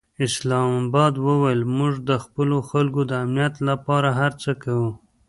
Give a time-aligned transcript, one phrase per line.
[0.25, 4.89] اسلام اباد وویل، موږ د خپلو خلکو د امنیت لپاره هر څه کوو.